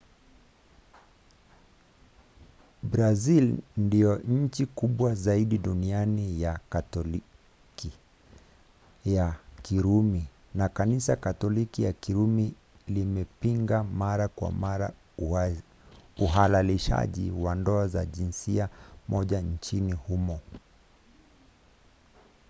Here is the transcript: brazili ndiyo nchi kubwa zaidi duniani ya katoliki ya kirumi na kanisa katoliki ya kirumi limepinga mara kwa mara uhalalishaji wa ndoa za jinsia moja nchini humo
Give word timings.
brazili 2.83 3.57
ndiyo 3.77 4.17
nchi 4.17 4.65
kubwa 4.65 5.15
zaidi 5.15 5.57
duniani 5.57 6.41
ya 6.41 6.59
katoliki 6.69 7.91
ya 9.05 9.35
kirumi 9.61 10.25
na 10.55 10.69
kanisa 10.69 11.15
katoliki 11.15 11.83
ya 11.83 11.93
kirumi 11.93 12.53
limepinga 12.87 13.83
mara 13.83 14.27
kwa 14.27 14.51
mara 14.51 14.93
uhalalishaji 16.17 17.31
wa 17.31 17.55
ndoa 17.55 17.87
za 17.87 18.05
jinsia 18.05 18.69
moja 19.07 19.41
nchini 19.41 19.91
humo 19.91 20.39